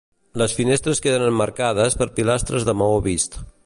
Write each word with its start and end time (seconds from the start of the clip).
Les 0.41 0.55
finestres 0.59 1.03
queden 1.07 1.27
emmarcades 1.27 2.01
per 2.01 2.11
pilastres 2.19 2.71
de 2.71 2.81
maó 2.83 3.01
vist. 3.11 3.45